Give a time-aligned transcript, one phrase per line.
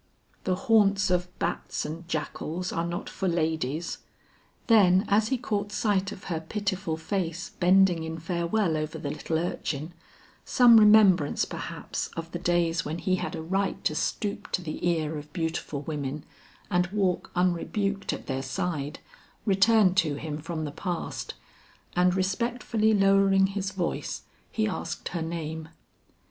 [0.45, 3.99] "The haunts of bats and jackals are not for ladies."
[4.65, 9.37] Then as he caught sight of her pitiful face bending in farewell over the little
[9.37, 9.93] urchin,
[10.43, 14.83] some remembrance perhaps of the days when he had a right to stoop to the
[14.89, 16.23] ear of beautiful women
[16.71, 18.97] and walk unrebuked at their side,
[19.45, 21.35] returned to him from the past,
[21.95, 25.69] and respectfully lowering his voice, he asked her name.